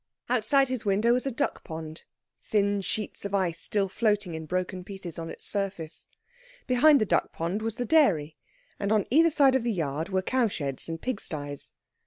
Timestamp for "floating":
3.87-4.33